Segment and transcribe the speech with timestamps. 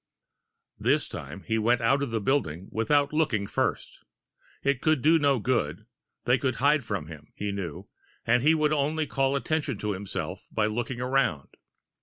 [0.79, 3.99] This time, he went out of the building without looking first.
[4.63, 5.85] It could do no good
[6.25, 7.87] they could hide from him, he knew,
[8.25, 11.49] and he would only call attention to himself by looking around.